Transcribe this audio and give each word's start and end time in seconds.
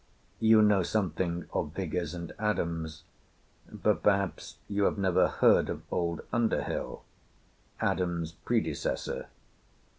You 0.39 0.63
know 0.63 0.81
something 0.81 1.45
of 1.53 1.73
Vigours 1.75 2.15
and 2.15 2.33
Adams, 2.39 3.03
but 3.71 4.01
perhaps 4.01 4.57
you 4.67 4.85
have 4.85 4.97
never 4.97 5.27
heard 5.27 5.69
of 5.69 5.83
old 5.93 6.21
Underhill, 6.33 7.03
Adams' 7.79 8.31
predecessor. 8.31 9.27